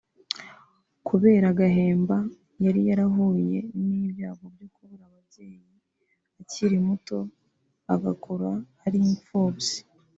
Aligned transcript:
kubera 1.07 1.47
Gahemba 1.59 2.17
yari 2.63 2.81
yarahuye 2.89 3.59
n’ibyago 3.87 4.45
byo 4.53 4.67
kubura 4.73 5.03
ababyeyi 5.11 5.71
akiri 6.41 6.77
muto 6.87 7.17
agakura 7.93 8.49
ari 8.85 8.99
imfubyi 9.09 9.79